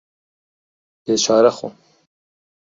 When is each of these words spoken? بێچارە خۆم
بێچارە 1.03 1.51
خۆم 1.57 1.73